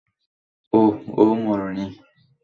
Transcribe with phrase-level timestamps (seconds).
[0.73, 1.85] ওহ, ও মরেনি।